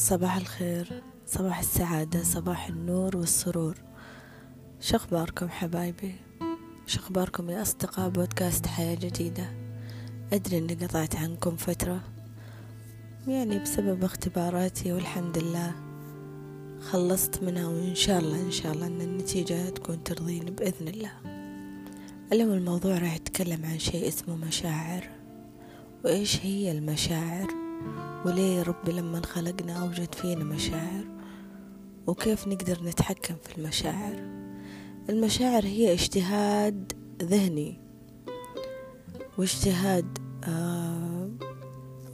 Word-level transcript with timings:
صباح 0.00 0.36
الخير 0.36 1.02
صباح 1.26 1.58
السعادة 1.58 2.22
صباح 2.22 2.68
النور 2.68 3.16
والسرور. 3.16 3.74
شخباركم 4.80 5.48
حبايبي؟ 5.48 6.14
شخباركم 6.86 7.50
يا 7.50 7.62
أصدقاء 7.62 8.08
بودكاست 8.08 8.66
حياة 8.66 8.94
جديدة؟ 8.94 9.50
أدري 10.32 10.58
أني 10.58 10.74
قطعت 10.74 11.16
عنكم 11.16 11.56
فترة 11.56 12.00
يعني 13.28 13.58
بسبب 13.58 14.04
اختباراتي 14.04 14.92
والحمد 14.92 15.38
لله. 15.38 15.72
خلصت 16.80 17.42
منها 17.42 17.66
وإن 17.66 17.94
شاء 17.94 18.20
الله 18.20 18.40
إن 18.40 18.50
شاء 18.50 18.72
الله 18.72 18.86
أن 18.86 19.00
النتيجة 19.00 19.68
تكون 19.68 20.04
ترضيني 20.04 20.50
بإذن 20.50 20.88
الله. 20.88 21.12
اليوم 22.32 22.52
الموضوع 22.52 22.98
راح 22.98 23.14
يتكلم 23.14 23.64
عن 23.64 23.78
شيء 23.78 24.08
اسمه 24.08 24.36
مشاعر. 24.36 25.08
وإيش 26.04 26.44
هي 26.44 26.72
المشاعر؟ 26.72 27.59
وليه 28.24 28.62
ربي 28.62 28.92
لما 28.92 29.26
خلقنا 29.26 29.72
أوجد 29.72 30.14
فينا 30.14 30.44
مشاعر؟ 30.44 31.04
وكيف 32.06 32.48
نقدر 32.48 32.84
نتحكم 32.84 33.34
في 33.44 33.58
المشاعر؟ 33.58 34.16
المشاعر 35.08 35.64
هي 35.64 35.92
اجتهاد 35.92 36.92
ذهني 37.22 37.80
واجتهاد 39.38 40.18
آه 40.44 41.30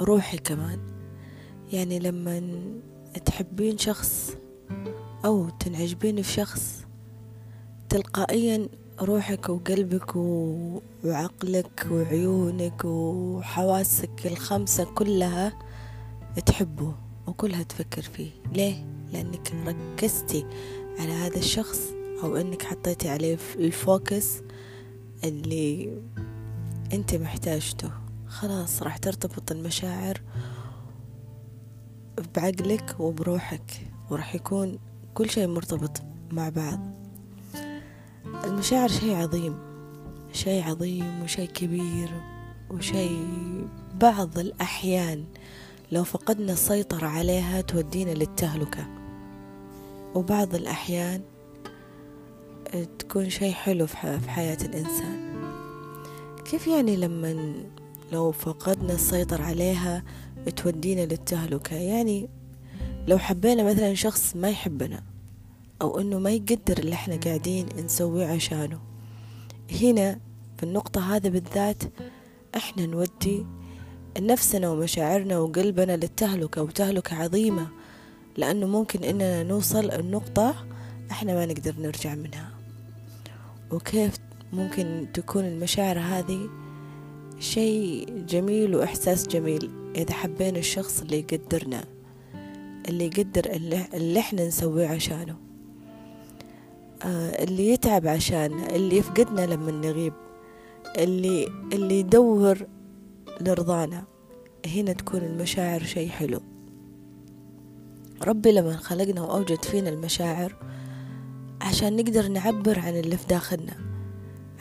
روحي 0.00 0.38
كمان. 0.38 0.80
يعني 1.72 1.98
لما 1.98 2.62
تحبين 3.24 3.78
شخص 3.78 4.36
أو 5.24 5.48
تنعجبين 5.48 6.22
في 6.22 6.32
شخص 6.32 6.86
تلقائيا 7.88 8.68
روحك 9.00 9.48
وقلبك 9.48 10.16
وعقلك 11.04 11.86
وعيونك 11.90 12.84
وحواسك 12.84 14.26
الخمسة 14.26 14.84
كلها 14.84 15.52
تحبه 16.46 16.94
وكلها 17.26 17.62
تفكر 17.62 18.02
فيه. 18.02 18.30
ليه؟ 18.52 18.84
لأنك 19.12 19.52
ركزتي 19.66 20.46
على 20.98 21.12
هذا 21.12 21.36
الشخص 21.36 21.80
أو 22.22 22.36
أنك 22.36 22.62
حطيتي 22.62 23.08
عليه 23.08 23.38
الفوكس 23.56 24.32
اللي 25.24 25.98
أنت 26.92 27.14
محتاجته. 27.14 27.90
خلاص 28.28 28.82
راح 28.82 28.96
ترتبط 28.96 29.52
المشاعر 29.52 30.20
بعقلك 32.34 32.96
وبروحك 33.00 33.80
وراح 34.10 34.34
يكون 34.34 34.78
كل 35.14 35.30
شيء 35.30 35.46
مرتبط 35.46 36.02
مع 36.32 36.48
بعض. 36.48 37.05
المشاعر 38.44 38.88
شيء 38.88 39.14
عظيم 39.16 39.58
شيء 40.32 40.62
عظيم 40.62 41.22
وشيء 41.22 41.48
كبير 41.48 42.10
وشيء 42.70 43.28
بعض 44.00 44.38
الأحيان 44.38 45.24
لو 45.92 46.04
فقدنا 46.04 46.52
السيطرة 46.52 47.06
عليها 47.06 47.60
تودينا 47.60 48.10
للتهلكة. 48.10 48.86
وبعض 50.14 50.54
الأحيان 50.54 51.20
تكون 52.98 53.30
شيء 53.30 53.52
حلو 53.52 53.86
في 53.86 54.30
حياة 54.30 54.58
الإنسان. 54.62 55.32
كيف 56.44 56.66
يعني 56.66 56.96
لما 56.96 57.54
لو 58.12 58.32
فقدنا 58.32 58.92
السيطرة 58.92 59.42
عليها 59.42 60.02
تودينا 60.56 61.00
للتهلكة؟ 61.00 61.76
يعني 61.76 62.28
لو 63.08 63.18
حبينا 63.18 63.62
مثلا 63.62 63.94
شخص 63.94 64.36
ما 64.36 64.48
يحبنا 64.48 65.02
أو 65.82 66.00
أنه 66.00 66.18
ما 66.18 66.30
يقدر 66.30 66.78
اللي 66.78 66.94
إحنا 66.94 67.16
قاعدين 67.16 67.66
نسويه 67.84 68.26
عشانه. 68.26 68.78
هنا 69.82 70.20
في 70.56 70.62
النقطة 70.62 71.16
هذا 71.16 71.28
بالذات 71.28 71.82
إحنا 72.56 72.86
نودي 72.86 73.46
نفسنا 74.20 74.70
ومشاعرنا 74.70 75.38
وقلبنا 75.38 75.96
للتهلكة 75.96 76.62
وتهلكة 76.62 77.22
عظيمة 77.22 77.68
لأنه 78.36 78.66
ممكن 78.66 79.04
إننا 79.04 79.42
نوصل 79.42 79.90
النقطة 79.90 80.66
إحنا 81.10 81.34
ما 81.34 81.46
نقدر 81.46 81.74
نرجع 81.78 82.14
منها. 82.14 82.50
وكيف 83.70 84.14
ممكن 84.52 85.06
تكون 85.14 85.44
المشاعر 85.44 85.98
هذه 85.98 86.48
شيء 87.38 88.24
جميل 88.28 88.74
وإحساس 88.76 89.26
جميل 89.28 89.70
إذا 89.96 90.12
حبينا 90.12 90.58
الشخص 90.58 91.00
اللي 91.00 91.18
يقدرنا 91.18 91.84
اللي 92.88 93.04
يقدر 93.04 93.46
اللي, 93.46 93.86
اللي 93.94 94.20
إحنا 94.20 94.46
نسويه 94.46 94.88
عشانه. 94.88 95.45
اللي 97.08 97.68
يتعب 97.68 98.06
عشاننا 98.06 98.76
اللي 98.76 98.96
يفقدنا 98.96 99.46
لما 99.46 99.70
نغيب 99.72 100.12
اللي 100.98 101.48
اللي 101.72 102.00
يدور 102.00 102.66
لرضانا. 103.40 104.04
هنا 104.66 104.92
تكون 104.92 105.20
المشاعر 105.20 105.82
شيء 105.82 106.08
حلو. 106.08 106.40
ربي 108.22 108.52
لما 108.52 108.76
خلقنا 108.76 109.22
وأوجد 109.22 109.64
فينا 109.64 109.88
المشاعر 109.88 110.54
عشان 111.60 111.96
نقدر 111.96 112.28
نعبر 112.28 112.78
عن 112.78 112.96
اللي 112.96 113.16
في 113.16 113.26
داخلنا. 113.26 113.76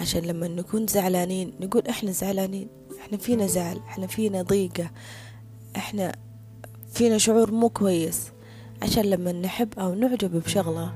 عشان 0.02 0.22
لما 0.22 0.48
نكون 0.48 0.88
زعلانين 0.88 1.54
نقول 1.60 1.88
إحنا 1.88 2.12
زعلانين 2.12 2.68
إحنا 3.00 3.18
فينا 3.18 3.48
زعل 3.48 3.78
إحنا 3.78 4.08
فينا 4.08 4.42
ضيقة 4.42 4.92
إحنا 5.76 6.16
فينا 6.94 7.18
شعور 7.18 7.52
مو 7.52 7.70
كويس. 7.70 8.32
عشان 8.82 9.06
لما 9.06 9.32
نحب 9.32 9.80
أو 9.80 9.94
نعجب 9.94 10.40
بشغلة 10.44 10.94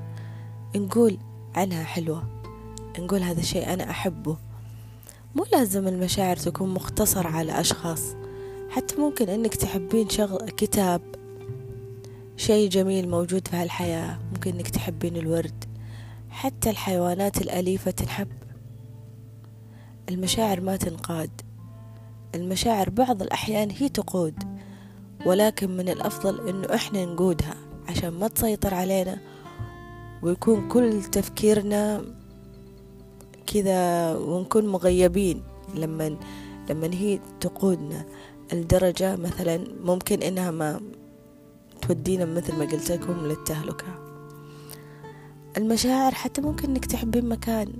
نقول 0.75 1.17
عنها 1.55 1.83
حلوة. 1.83 2.23
نقول 2.99 3.23
هذا 3.23 3.39
الشيء 3.39 3.73
أنا 3.73 3.89
أحبه. 3.89 4.37
مو 5.35 5.45
لازم 5.51 5.87
المشاعر 5.87 6.35
تكون 6.35 6.73
مختصرة 6.73 7.27
على 7.27 7.59
أشخاص. 7.59 8.01
حتى 8.69 8.95
ممكن 8.95 9.29
أنك 9.29 9.55
تحبين 9.55 10.09
شغل 10.09 10.49
كتاب. 10.49 11.01
شيء 12.38 12.69
جميل 12.69 13.09
موجود 13.09 13.47
في 13.47 13.55
هالحياة. 13.55 14.19
ممكن 14.33 14.53
أنك 14.53 14.69
تحبين 14.69 15.17
الورد. 15.17 15.65
حتى 16.29 16.69
الحيوانات 16.69 17.41
الأليفة 17.41 17.91
تنحب. 17.91 18.27
المشاعر 20.09 20.61
ما 20.61 20.75
تنقاد. 20.75 21.41
المشاعر 22.35 22.89
بعض 22.89 23.21
الأحيان 23.21 23.71
هي 23.71 23.89
تقود. 23.89 24.35
ولكن 25.25 25.77
من 25.77 25.89
الأفضل 25.89 26.49
أنه 26.49 26.75
إحنا 26.75 27.05
نقودها 27.05 27.55
عشان 27.89 28.09
ما 28.09 28.27
تسيطر 28.27 28.73
علينا 28.73 29.17
ويكون 30.22 30.68
كل 30.68 31.03
تفكيرنا 31.03 32.02
كذا 33.47 34.16
ونكون 34.18 34.68
مغيبين 34.68 35.44
لما 35.75 36.18
لما 36.69 36.94
هي 36.94 37.19
تقودنا 37.40 38.06
الدرجة 38.53 39.16
مثلا 39.16 39.63
ممكن 39.84 40.22
إنها 40.22 40.52
ما 40.52 40.81
تودينا 41.81 42.25
مثل 42.25 42.56
ما 42.56 42.66
قلت 42.66 42.91
لكم 42.91 43.25
للتهلكة. 43.25 43.85
المشاعر 45.57 46.13
حتى 46.13 46.41
ممكن 46.41 46.69
إنك 46.69 46.86
تحبين 46.86 47.30
مكان 47.30 47.74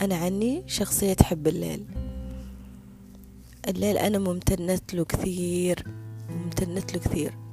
أنا 0.00 0.16
عني 0.16 0.62
شخصية 0.66 1.12
تحب 1.12 1.48
الليل. 1.48 1.84
الليل 3.68 3.98
أنا 3.98 4.18
ممتنت 4.18 4.94
له 4.94 5.04
كثير 5.04 5.84
ممتنت 6.30 6.94
له 6.94 7.00
كثير. 7.00 7.47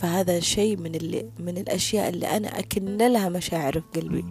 فهذا 0.00 0.40
شيء 0.40 0.76
من 0.76 0.94
اللي 0.94 1.30
من 1.38 1.58
الأشياء 1.58 2.08
اللي 2.08 2.26
أنا 2.26 2.58
أكن 2.58 2.96
لها 2.96 3.28
مشاعر 3.28 3.72
في 3.72 4.00
قلبي. 4.00 4.24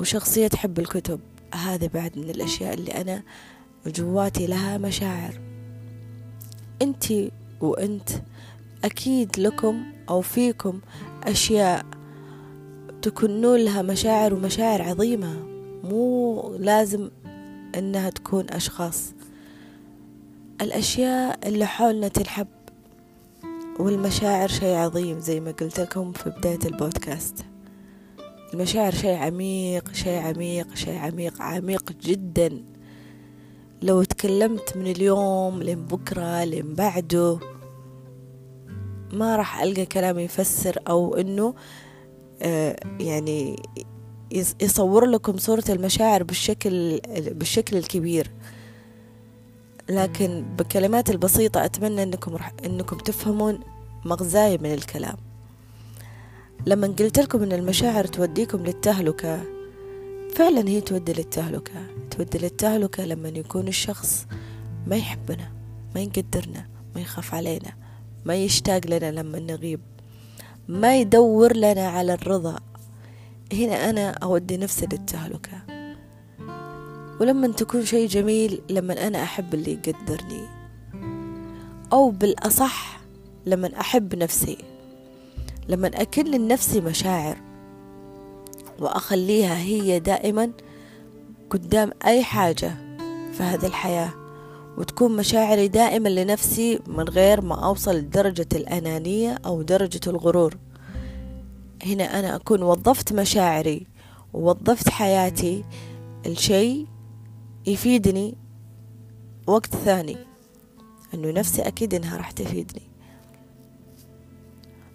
وشخصية 0.00 0.46
تحب 0.46 0.78
الكتب 0.78 1.20
هذا 1.54 1.86
بعد 1.86 2.18
من 2.18 2.30
الأشياء 2.30 2.74
اللي 2.74 2.92
أنا 2.92 3.22
جواتي 3.86 4.46
لها 4.46 4.78
مشاعر. 4.78 5.40
أنت 6.82 7.04
وأنت 7.60 8.08
أكيد 8.84 9.38
لكم 9.38 9.82
أو 10.08 10.20
فيكم 10.20 10.80
أشياء 11.22 11.86
تكونون 13.02 13.60
لها 13.60 13.82
مشاعر 13.82 14.34
ومشاعر 14.34 14.82
عظيمة. 14.82 15.34
مو 15.84 16.56
لازم 16.58 17.10
أنها 17.78 18.10
تكون 18.10 18.50
أشخاص. 18.50 19.12
الأشياء 20.60 21.48
اللي 21.48 21.66
حولنا 21.66 22.08
تنحب 22.08 22.46
والمشاعر 23.78 24.48
شيء 24.48 24.74
عظيم 24.74 25.18
زي 25.18 25.40
ما 25.40 25.50
قلت 25.50 25.80
لكم 25.80 26.12
في 26.12 26.30
بداية 26.30 26.58
البودكاست. 26.66 27.44
المشاعر 28.54 28.92
شيء 28.92 29.16
عميق 29.16 29.92
شيء 29.92 30.18
عميق 30.18 30.74
شيء 30.74 30.98
عميق 30.98 31.42
عميق 31.42 31.92
جدا. 31.92 32.62
لو 33.82 34.02
تكلمت 34.02 34.76
من 34.76 34.86
اليوم 34.86 35.62
لين 35.62 35.84
بكرة 35.86 36.44
لين 36.44 36.74
بعده 36.74 37.38
ما 39.12 39.36
راح 39.36 39.62
ألقى 39.62 39.86
كلام 39.86 40.18
يفسر 40.18 40.78
أو 40.88 41.14
إنه 41.14 41.54
آه 42.42 42.76
يعني 43.00 43.56
يصور 44.62 45.04
لكم 45.04 45.36
صورة 45.36 45.64
المشاعر 45.68 46.22
بالشكل 46.22 47.00
بالشكل 47.18 47.76
الكبير. 47.76 48.30
لكن 49.88 50.44
بالكلمات 50.58 51.10
البسيطة 51.10 51.64
أتمنى 51.64 52.02
إنكم 52.02 52.34
رح 52.36 52.52
إنكم 52.64 52.98
تفهمون 52.98 53.60
مغزاي 54.04 54.58
من 54.58 54.74
الكلام. 54.74 55.16
لما 56.66 56.86
قلت 56.86 57.18
لكم 57.18 57.42
إن 57.42 57.52
المشاعر 57.52 58.04
توديكم 58.04 58.58
للتهلكة 58.58 59.44
فعلا 60.34 60.68
هي 60.68 60.80
تودي 60.80 61.12
للتهلكة. 61.12 61.86
تودي 62.10 62.38
للتهلكة 62.38 63.04
لما 63.04 63.28
يكون 63.28 63.68
الشخص 63.68 64.26
ما 64.86 64.96
يحبنا 64.96 65.52
ما 65.94 66.00
يقدرنا 66.00 66.66
ما 66.94 67.00
يخاف 67.00 67.34
علينا 67.34 67.72
ما 68.24 68.34
يشتاق 68.34 68.86
لنا 68.86 69.10
لما 69.10 69.38
نغيب 69.38 69.80
ما 70.68 71.00
يدور 71.00 71.56
لنا 71.56 71.88
على 71.88 72.14
الرضا. 72.14 72.60
هنا 73.52 73.90
أنا 73.90 74.10
أودي 74.10 74.56
نفسي 74.56 74.86
للتهلكة. 74.92 75.73
ولما 77.20 77.48
تكون 77.48 77.84
شيء 77.84 78.08
جميل 78.08 78.60
لما 78.70 79.06
أنا 79.06 79.22
أحب 79.22 79.54
اللي 79.54 79.72
يقدرني. 79.72 80.48
أو 81.92 82.10
بالأصح 82.10 83.00
لما 83.46 83.80
أحب 83.80 84.14
نفسي. 84.14 84.58
لما 85.68 85.88
أكن 85.94 86.24
لنفسي 86.24 86.80
مشاعر. 86.80 87.36
وأخليها 88.78 89.56
هي 89.56 90.00
دائما 90.00 90.50
قدام 91.50 91.90
أي 92.06 92.24
حاجة 92.24 92.74
في 93.32 93.42
هذه 93.42 93.66
الحياة. 93.66 94.10
وتكون 94.78 95.16
مشاعري 95.16 95.68
دائما 95.68 96.08
لنفسي 96.08 96.80
من 96.86 97.04
غير 97.08 97.40
ما 97.40 97.64
أوصل 97.64 97.96
لدرجة 97.96 98.48
الأنانية 98.54 99.38
أو 99.46 99.62
درجة 99.62 100.00
الغرور. 100.06 100.56
هنا 101.86 102.18
أنا 102.18 102.36
أكون 102.36 102.62
وظفت 102.62 103.12
مشاعري 103.12 103.86
ووظفت 104.32 104.88
حياتي 104.88 105.64
الشيء 106.26 106.86
يفيدني 107.66 108.34
وقت 109.46 109.76
ثاني. 109.76 110.16
أنه 111.14 111.30
نفسي 111.30 111.62
أكيد 111.62 111.94
إنها 111.94 112.16
راح 112.16 112.30
تفيدني. 112.30 112.82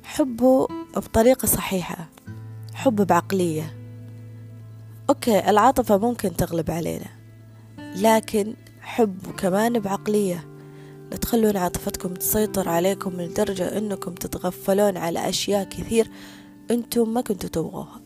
حبه 0.03 0.67
بطريقة 0.95 1.45
صحيحة. 1.45 2.09
حب 2.73 2.95
بعقلية. 2.95 3.75
أوكي 5.09 5.49
العاطفة 5.49 5.97
ممكن 5.97 6.35
تغلب 6.35 6.71
علينا 6.71 7.09
لكن 7.95 8.53
حب 8.81 9.17
كمان 9.37 9.79
بعقلية. 9.79 10.47
لا 11.11 11.17
تخلون 11.17 11.57
عاطفتكم 11.57 12.13
تسيطر 12.13 12.69
عليكم 12.69 13.21
لدرجة 13.21 13.77
أنكم 13.77 14.13
تتغفلون 14.13 14.97
على 14.97 15.29
أشياء 15.29 15.63
كثير 15.63 16.11
أنتم 16.71 17.13
ما 17.13 17.21
كنتوا 17.21 17.49
تبغوها. 17.49 18.01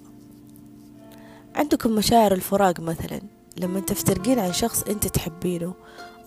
عندكم 1.56 1.96
مشاعر 1.96 2.32
الفراق 2.32 2.80
مثلا. 2.80 3.22
لما 3.58 3.80
تفترقين 3.80 4.40
عن 4.40 4.54
شخص 4.54 4.84
أنت 4.84 5.08
تحبينه 5.08 5.74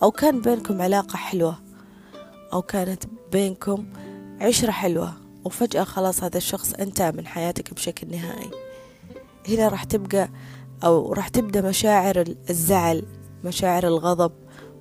أو 0.02 0.10
كان 0.10 0.40
بينكم 0.40 0.82
علاقة 0.82 1.16
حلوة 1.16 1.58
أو 2.52 2.62
كانت 2.62 3.04
بينكم 3.32 3.86
عشرة 4.40 4.70
حلوة 4.70 5.12
وفجأة 5.44 5.84
خلاص 5.84 6.22
هذا 6.22 6.36
الشخص 6.36 6.74
انتهى 6.74 7.12
من 7.12 7.26
حياتك 7.26 7.74
بشكل 7.74 8.10
نهائي. 8.10 8.50
هنا 9.48 9.68
راح 9.68 9.84
تبقى 9.84 10.28
أو 10.84 11.12
راح 11.12 11.28
تبدأ 11.28 11.68
مشاعر 11.68 12.24
الزعل 12.50 13.04
مشاعر 13.44 13.86
الغضب 13.86 14.32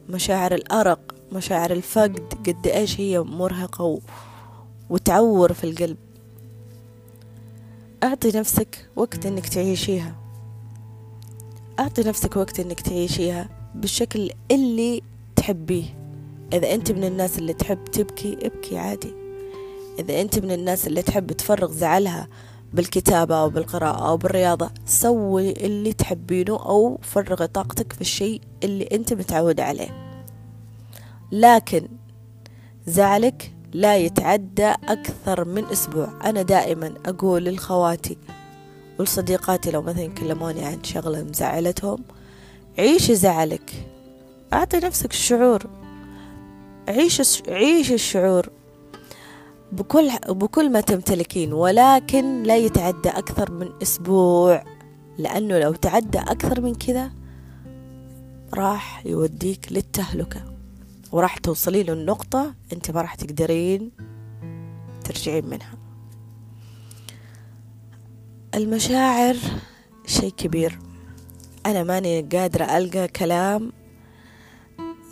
مشاعر 0.10 0.54
الأرق 0.54 1.16
مشاعر 1.32 1.72
الفقد 1.72 2.34
قد 2.48 2.68
إيش 2.68 3.00
هي 3.00 3.20
مرهقة 3.20 3.84
و... 3.84 4.00
وتعور 4.90 5.54
في 5.54 5.64
القلب. 5.64 5.98
أعطي 8.04 8.32
نفسك 8.40 8.90
وقت 8.96 9.26
إنك 9.26 9.48
تعيشيها. 9.50 10.25
أعطي 11.80 12.02
نفسك 12.02 12.36
وقت 12.36 12.60
إنك 12.60 12.82
تعيشيها 12.82 13.50
بالشكل 13.76 14.32
اللي 14.52 15.02
تحبيه. 15.36 15.84
إذا 16.54 16.74
أنت 16.74 16.92
من 16.92 17.04
الناس 17.04 17.38
اللي 17.38 17.54
تحب 17.54 17.86
تبكي 17.86 18.38
ابكي 18.42 18.78
عادي. 18.78 19.14
إذا 20.00 20.22
أنت 20.22 20.40
من 20.40 20.52
الناس 20.52 20.88
اللي 20.88 21.02
تحب 21.02 21.32
تفرغ 21.32 21.72
زعلها 21.72 22.28
بالكتابة 22.74 23.36
أو 23.36 23.50
بالقراءة 23.50 24.08
أو 24.08 24.18
بالرياضة 24.18 24.70
سوي 24.86 25.52
اللي 25.52 25.94
تحبينه 25.94 26.54
أو 26.54 27.00
فرغي 27.02 27.48
طاقتك 27.48 27.94
في 27.94 28.02
الشيء 28.02 28.42
اللي 28.64 28.90
أنت 28.92 29.14
متعود 29.14 29.60
عليه. 29.60 30.16
لكن 31.32 31.88
زعلك 32.88 33.52
لا 33.74 33.98
يتعدى 33.98 34.68
أكثر 34.68 35.46
من 35.46 35.66
أسبوع. 35.66 36.10
أنا 36.24 36.42
دائما 36.42 36.94
أقول 37.06 37.44
للخواتي 37.44 38.18
ولصديقاتي 39.00 39.72
لو 39.72 39.82
مثلا 39.82 40.08
كلموني 40.08 40.66
عن 40.66 40.84
شغلة 40.84 41.24
مزعلتهم 41.24 42.04
عيش 42.80 43.12
زعلك 43.12 43.88
أعطي 44.54 44.78
نفسك 44.78 45.12
الشعور 45.12 45.64
عيش 46.88 47.42
عيش 47.48 47.92
الشعور 47.92 48.50
بكل 49.72 50.12
بكل 50.30 50.72
ما 50.72 50.82
تمتلكين 50.82 51.54
ولكن 51.54 52.44
لا 52.44 52.58
يتعدى 52.58 53.10
أكثر 53.10 53.52
من 53.52 53.70
أسبوع 53.82 54.64
لأنه 55.18 55.60
لو 55.60 55.74
تعدى 55.74 56.20
أكثر 56.20 56.62
من 56.62 56.76
كذا 56.76 57.12
راح 58.54 59.06
يوديك 59.06 59.72
للتهلكة. 59.72 60.42
وراح 61.12 61.38
توصلي 61.38 61.84
له 61.84 61.94
النقطة 61.94 62.54
أنت 62.74 62.92
ما 62.92 63.02
راح 63.02 63.16
تقدرين 63.16 63.92
ترجعين 65.04 65.46
منها. 65.46 65.74
المشاعر 68.56 69.36
شيء 70.06 70.30
كبير. 70.38 70.80
أنا 71.66 71.84
ماني 71.84 72.22
قادرة 72.22 72.78
ألقى 72.78 73.08
كلام 73.08 73.72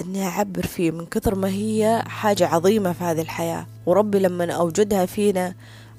إني 0.01 0.27
أعبر 0.27 0.65
فيه 0.65 0.91
من 0.91 1.05
كثر 1.05 1.35
ما 1.35 1.47
هي 1.47 2.03
حاجة 2.07 2.47
عظيمة 2.47 2.93
في 2.93 3.03
هذه 3.03 3.21
الحياة. 3.21 3.67
وربي 3.85 4.19
لما 4.19 4.51
أوجدها 4.51 5.05
فينا 5.05 5.55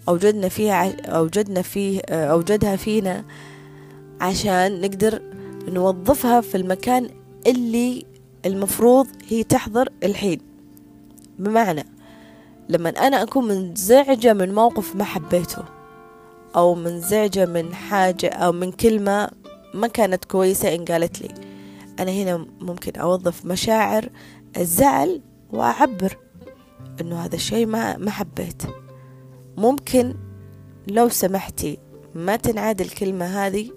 أوجدنا 0.08 0.48
فيها 0.48 1.06
أوجدنا 1.06 1.62
فيه 1.62 2.00
أوجدها 2.10 2.76
فينا 2.76 3.24
عشان 4.20 4.80
نقدر 4.80 5.22
نوظفها 5.68 6.40
في 6.40 6.56
المكان 6.56 7.10
اللي 7.46 8.06
المفروض 8.46 9.06
هي 9.28 9.42
تحضر 9.42 9.88
الحين. 10.02 10.40
بمعنى 11.38 11.86
لما 12.68 12.90
أنا 12.90 13.22
أكون 13.22 13.48
منزعجة 13.48 14.32
من 14.32 14.54
موقف 14.54 14.96
ما 14.96 15.04
حبيته 15.04 15.73
أو 16.56 16.74
منزعجة 16.74 17.46
من 17.46 17.74
حاجة 17.74 18.28
أو 18.28 18.52
من 18.52 18.72
كلمة 18.72 19.28
ما 19.74 19.86
كانت 19.86 20.24
كويسة 20.24 20.74
إن 20.74 20.84
قالت 20.84 21.22
لي. 21.22 21.34
أنا 21.98 22.10
هنا 22.10 22.46
ممكن 22.60 23.00
أوظف 23.00 23.44
مشاعر 23.44 24.08
الزعل 24.56 25.20
وأعبر 25.52 26.18
إنه 27.00 27.24
هذا 27.24 27.34
الشيء 27.34 27.66
ما 27.66 27.96
ما 27.96 28.10
حبيت. 28.10 28.62
ممكن 29.56 30.14
لو 30.88 31.08
سمحتي 31.08 31.78
ما 32.14 32.36
تنعاد 32.36 32.80
الكلمة 32.80 33.46
هذه 33.46 33.70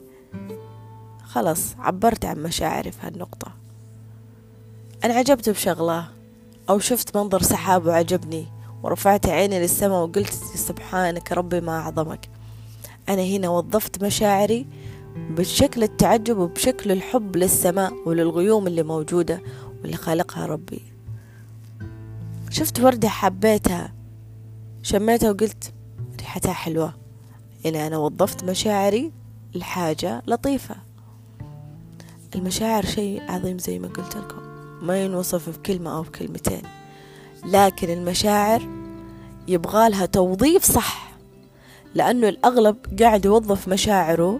خلاص 1.23 1.75
عبرت 1.79 2.25
عن 2.25 2.43
مشاعري 2.43 2.91
في 2.91 3.07
هالنقطة. 3.07 3.51
أنا 5.03 5.13
عجبت 5.13 5.49
بشغلة 5.49 6.09
أو 6.69 6.79
شفت 6.79 7.17
منظر 7.17 7.41
سحاب 7.41 7.85
وعجبني 7.85 8.47
ورفعت 8.83 9.29
عيني 9.29 9.59
للسماء 9.59 10.03
وقلت 10.03 10.33
سبحانك 10.55 11.31
ربي 11.31 11.61
ما 11.61 11.79
أعظمك. 11.79 12.29
أنا 13.09 13.21
هنا 13.21 13.49
وظفت 13.49 14.03
مشاعري 14.03 14.65
بشكل 15.29 15.83
التعجب 15.83 16.37
وبشكل 16.37 16.91
الحب 16.91 17.35
للسماء 17.35 17.93
وللغيوم 18.05 18.67
اللي 18.67 18.83
موجودة 18.83 19.41
واللي 19.81 19.97
خالقها 19.97 20.45
ربي. 20.45 20.81
شفت 22.49 22.79
وردة 22.79 23.09
حبيتها 23.09 23.93
شميتها 24.83 25.31
وقلت 25.31 25.73
ريحتها 26.19 26.53
حلوة. 26.53 26.93
هنا 27.65 27.87
أنا 27.87 27.97
وظفت 27.97 28.43
مشاعري 28.43 29.11
لحاجة 29.55 30.21
لطيفة. 30.27 30.75
المشاعر 32.35 32.85
شيء 32.85 33.21
عظيم 33.31 33.59
زي 33.59 33.79
ما 33.79 33.87
قلت 33.87 34.17
لكم 34.17 34.41
ما 34.81 35.03
ينوصف 35.03 35.59
بكلمة 35.59 35.97
أو 35.97 36.01
بكلمتين. 36.01 36.61
لكن 37.45 37.89
المشاعر 37.89 38.61
يبغالها 39.47 40.05
توظيف 40.05 40.63
صح. 40.63 41.06
لأنه 41.97 42.29
الأغلب 42.29 42.77
قاعد 42.99 43.25
يوظف 43.25 43.67
مشاعره 43.67 44.39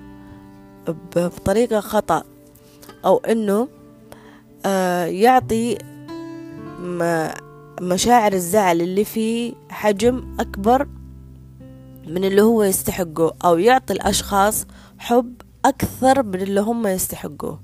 بطريقة 1.16 1.80
خطأ 1.80 2.24
أو 3.06 3.18
أنه 3.18 3.68
آه 4.66 5.06
يعطي 5.06 5.78
مشاعر 7.82 8.34
الزعل 8.34 8.82
اللي 8.82 9.06
فيه 9.06 9.54
حجم 9.70 10.36
أكبر 10.40 10.88
من 12.08 12.24
اللي 12.24 12.42
هو 12.42 12.64
يستحقه 12.64 13.34
أو 13.46 13.58
يعطي 13.58 13.94
الأشخاص 13.94 14.66
حب 14.98 15.34
أكثر 15.66 16.24
من 16.24 16.42
اللي 16.42 16.62
هم 16.62 16.88
يستحقوه. 16.88 17.60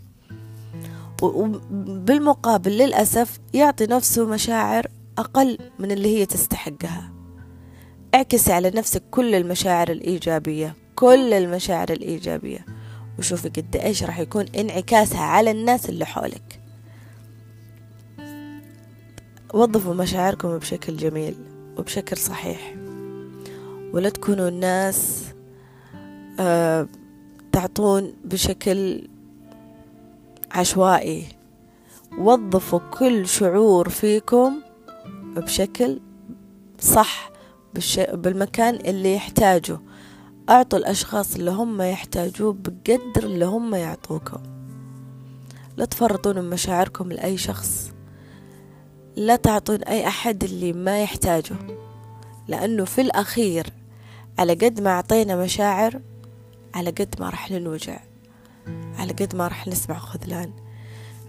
وبالمقابل 1.21 2.71
للأسف 2.71 3.39
يعطي 3.53 3.85
نفسه 3.85 4.25
مشاعر 4.25 4.87
أقل 5.17 5.57
من 5.79 5.91
اللي 5.91 6.17
هي 6.17 6.25
تستحقها. 6.25 7.11
اعكسي 8.15 8.53
على 8.53 8.69
نفسك 8.69 9.03
كل 9.11 9.35
المشاعر 9.35 9.91
الإيجابية 9.91 10.75
كل 10.95 11.33
المشاعر 11.33 11.89
الإيجابية. 11.89 12.65
وشوفي 13.19 13.49
قد 13.49 13.75
إيش 13.75 14.03
راح 14.03 14.19
يكون 14.19 14.45
انعكاسها 14.59 15.21
على 15.21 15.51
الناس 15.51 15.89
اللي 15.89 16.05
حولك. 16.05 16.59
وظفوا 19.53 19.93
مشاعركم 19.93 20.57
بشكل 20.57 20.97
جميل 20.97 21.35
وبشكل 21.77 22.17
صحيح. 22.17 22.75
ولا 23.93 24.09
تكونوا 24.09 24.49
الناس 24.49 25.23
آه 26.39 26.87
تعطون 27.51 28.13
بشكل 28.25 29.07
عشوائي. 30.51 31.25
وظفوا 32.17 32.79
كل 32.79 33.27
شعور 33.27 33.89
فيكم 33.89 34.61
بشكل 35.35 35.99
صح 36.79 37.32
بالمكان 37.97 38.75
اللي 38.75 39.15
يحتاجه. 39.15 39.79
أعطوا 40.49 40.79
الأشخاص 40.79 41.35
اللي 41.35 41.51
هم 41.51 41.81
يحتاجوه 41.81 42.53
بقدر 42.53 43.23
اللي 43.23 43.45
هم 43.45 43.75
يعطوكم. 43.75 44.43
لا 45.77 45.85
تفرطون 45.85 46.35
من 46.35 46.49
مشاعركم 46.49 47.11
لأي 47.11 47.37
شخص. 47.37 47.91
لا 49.15 49.35
تعطون 49.35 49.83
أي 49.83 50.07
أحد 50.07 50.43
اللي 50.43 50.73
ما 50.73 51.03
يحتاجه. 51.03 51.55
لأنه 52.47 52.85
في 52.85 53.01
الأخير 53.01 53.67
على 54.39 54.53
قد 54.53 54.81
ما 54.81 54.89
أعطينا 54.89 55.35
مشاعر 55.35 56.01
على 56.73 56.89
قد 56.89 57.15
ما 57.19 57.29
راح 57.29 57.51
ننوجع. 57.51 57.99
على 58.97 59.13
قد 59.13 59.35
ما 59.35 59.47
راح 59.47 59.67
نسمع 59.67 59.99
خذلان. 59.99 60.51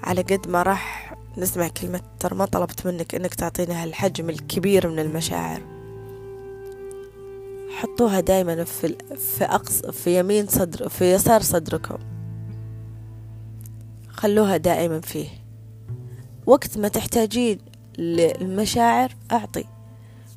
على 0.02 0.22
قد 0.22 0.48
ما 0.48 0.62
راح 0.62 1.14
نسمع 1.36 1.68
كلمة 1.68 2.00
ترى 2.20 2.36
ما 2.36 2.44
طلبت 2.44 2.86
منك 2.86 3.14
إنك 3.14 3.34
تعطينا 3.34 3.82
هالحجم 3.82 4.30
الكبير 4.30 4.88
من 4.88 4.98
المشاعر 4.98 5.73
حطوها 7.74 8.20
دايما 8.20 8.64
في 8.64 8.96
في 9.16 9.44
أقص 9.44 9.86
في 9.86 10.18
يمين 10.18 10.46
صدر 10.46 10.88
في 10.88 11.12
يسار 11.12 11.42
صدركم. 11.42 11.98
خلوها 14.08 14.56
دائما 14.56 15.00
فيه. 15.00 15.28
وقت 16.46 16.78
ما 16.78 16.88
تحتاجين 16.88 17.58
للمشاعر 17.98 19.16
أعطي. 19.32 19.64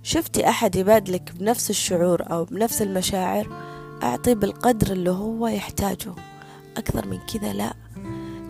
شفتي 0.03 0.49
أحد 0.49 0.75
يبادلك 0.75 1.31
بنفس 1.31 1.69
الشعور 1.69 2.31
أو 2.31 2.45
بنفس 2.45 2.81
المشاعر؟ 2.81 3.47
أعطي 4.03 4.35
بالقدر 4.35 4.91
اللي 4.91 5.11
هو 5.11 5.47
يحتاجه. 5.47 6.11
أكثر 6.77 7.07
من 7.07 7.19
كذا 7.19 7.53
لا 7.53 7.73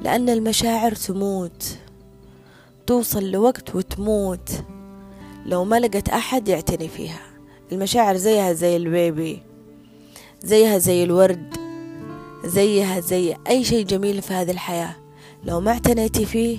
لأن 0.01 0.29
المشاعر 0.29 0.95
تموت. 0.95 1.77
توصل 2.87 3.31
لوقت 3.31 3.75
وتموت. 3.75 4.49
لو 5.45 5.65
ما 5.65 5.79
لقت 5.79 6.09
أحد 6.09 6.47
يعتني 6.47 6.87
فيها. 6.87 7.26
المشاعر 7.71 8.17
زيها 8.17 8.53
زي 8.53 8.77
البيبي 8.77 9.41
زيها 10.43 10.77
زي 10.77 11.03
الورد 11.03 11.57
زيها 12.45 12.99
زي 12.99 13.35
أي 13.47 13.63
شيء 13.63 13.85
جميل 13.85 14.21
في 14.21 14.33
هذه 14.33 14.51
الحياة. 14.51 14.95
لو 15.43 15.59
ما 15.59 15.71
اعتنيتي 15.71 16.25
فيه 16.25 16.57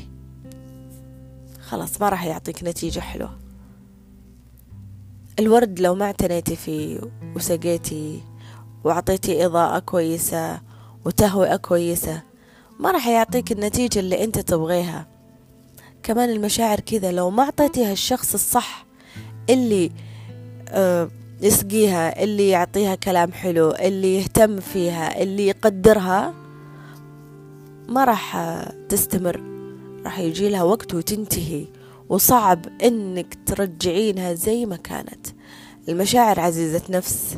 خلاص 1.60 2.00
ما 2.00 2.08
راح 2.08 2.24
يعطيك 2.24 2.64
نتيجة 2.64 3.00
حلوة. 3.00 3.38
الورد 5.38 5.80
لو 5.80 5.94
ما 5.94 6.04
اعتنيتي 6.04 6.56
فيه 6.56 7.00
وسقيتي 7.36 8.22
وعطيتي 8.84 9.46
إضاءة 9.46 9.78
كويسة 9.78 10.60
وتهوئة 11.04 11.56
كويسة 11.56 12.22
ما 12.80 12.90
راح 12.90 13.08
يعطيك 13.08 13.52
النتيجة 13.52 13.98
اللي 13.98 14.24
أنت 14.24 14.38
تبغيها. 14.38 15.06
كمان 16.02 16.30
المشاعر 16.30 16.80
كذا 16.80 17.12
لو 17.12 17.30
ما 17.30 17.42
أعطيتيها 17.42 17.92
الشخص 17.92 18.34
الصح 18.34 18.86
اللي 19.50 19.90
يسقيها 21.40 22.22
اللي 22.22 22.48
يعطيها 22.48 22.94
كلام 22.94 23.32
حلو 23.32 23.70
اللي 23.70 24.16
يهتم 24.16 24.60
فيها 24.60 25.22
اللي 25.22 25.46
يقدرها 25.46 26.34
ما 27.88 28.04
راح 28.04 28.36
تستمر. 28.88 29.42
راح 30.04 30.18
يجي 30.18 30.48
لها 30.48 30.62
وقت 30.62 30.94
وتنتهي. 30.94 31.66
وصعب 32.08 32.66
إنك 32.82 33.38
ترجعينها 33.46 34.34
زي 34.34 34.66
ما 34.66 34.76
كانت. 34.76 35.26
المشاعر 35.88 36.40
عزيزة 36.40 36.82
نفس. 36.90 37.36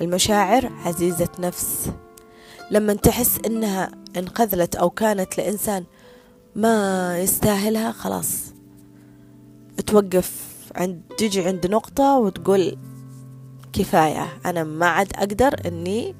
المشاعر 0.00 0.72
عزيزة 0.84 1.28
نفس. 1.38 1.90
لما 2.70 2.94
تحس 2.94 3.38
إنها 3.46 3.90
انخذلت 4.16 4.76
أو 4.76 4.90
كانت 4.90 5.38
لإنسان 5.38 5.84
ما 6.56 7.18
يستاهلها 7.18 7.92
خلاص 7.92 8.28
توقف. 9.86 10.53
عند 10.76 11.02
تجي 11.18 11.42
عند 11.46 11.66
نقطة 11.66 12.18
وتقول 12.18 12.76
كفاية 13.72 14.28
أنا 14.46 14.64
ما 14.64 14.86
عاد 14.86 15.12
أقدر 15.16 15.60
إني 15.66 16.14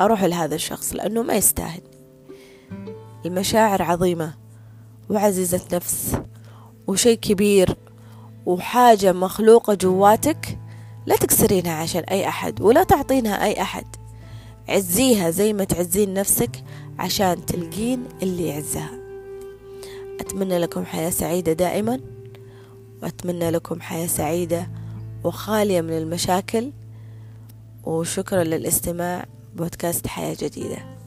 أروح 0.00 0.24
لهذا 0.24 0.54
الشخص 0.54 0.94
لأنه 0.94 1.22
ما 1.22 1.34
يستاهل. 1.34 1.80
المشاعر 3.26 3.82
عظيمة 3.82 4.34
وعزيزة 5.10 5.60
نفس 5.72 6.16
وشي 6.86 7.16
كبير 7.16 7.76
وحاجة 8.46 9.12
مخلوقة 9.12 9.74
جواتك 9.74 10.58
لا 11.06 11.16
تكسرينها 11.16 11.72
عشان 11.72 12.02
أي 12.02 12.28
أحد 12.28 12.60
ولا 12.60 12.82
تعطينها 12.82 13.44
أي 13.44 13.62
أحد. 13.62 13.86
عزيها 14.68 15.30
زي 15.30 15.52
ما 15.52 15.64
تعزين 15.64 16.14
نفسك 16.14 16.64
عشان 16.98 17.46
تلقين 17.46 18.04
اللي 18.22 18.48
يعزها. 18.48 18.90
أتمنى 20.20 20.58
لكم 20.58 20.84
حياة 20.84 21.10
سعيدة 21.10 21.52
دائما. 21.52 22.00
وأتمنى 23.02 23.50
لكم 23.50 23.80
حياة 23.80 24.06
سعيدة 24.06 24.68
وخالية 25.24 25.80
من 25.80 25.98
المشاكل 25.98 26.72
وشكرا 27.84 28.44
للاستماع 28.44 29.26
بودكاست 29.56 30.06
حياة 30.06 30.36
جديدة. 30.40 30.97